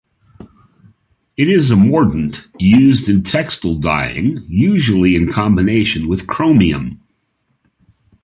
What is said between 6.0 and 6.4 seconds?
with